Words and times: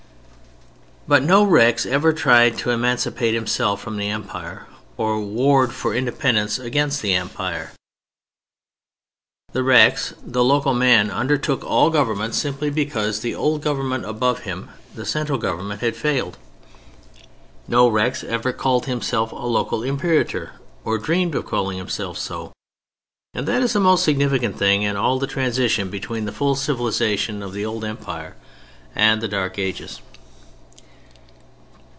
But 1.07 1.23
no 1.23 1.43
Rex 1.43 1.85
ever 1.85 2.13
tried 2.13 2.57
to 2.59 2.69
emancipate 2.69 3.33
himself 3.33 3.81
from 3.81 3.97
the 3.97 4.07
Empire 4.07 4.67
or 4.95 5.19
warred 5.19 5.73
for 5.73 5.93
independence 5.93 6.57
against 6.57 7.01
the 7.01 7.13
Emperor. 7.15 7.71
The 9.51 9.61
Rex, 9.61 10.13
the 10.25 10.43
local 10.43 10.73
man, 10.73 11.11
undertook 11.11 11.65
all 11.65 11.89
government 11.89 12.33
simply 12.33 12.69
because 12.69 13.19
the 13.19 13.35
old 13.35 13.61
Government 13.61 14.05
above 14.05 14.41
him, 14.41 14.69
the 14.95 15.03
central 15.05 15.37
Government, 15.37 15.81
had 15.81 15.97
failed. 15.97 16.37
No 17.67 17.89
Rex 17.89 18.23
ever 18.23 18.53
called 18.53 18.85
himself 18.85 19.33
a 19.33 19.35
local 19.35 19.83
Imperator 19.83 20.53
or 20.85 20.97
dreamed 20.97 21.35
of 21.35 21.45
calling 21.45 21.77
himself 21.77 22.17
so; 22.17 22.53
and 23.33 23.45
that 23.49 23.61
is 23.63 23.73
the 23.73 23.81
most 23.81 24.05
significant 24.05 24.57
thing 24.57 24.83
in 24.83 24.95
all 24.95 25.19
the 25.19 25.27
transition 25.27 25.89
between 25.89 26.23
the 26.23 26.31
full 26.31 26.55
civilization 26.55 27.43
of 27.43 27.51
the 27.51 27.65
old 27.65 27.83
Empire 27.83 28.37
and 28.95 29.19
the 29.19 29.27
Dark 29.27 29.59
Ages. 29.59 29.99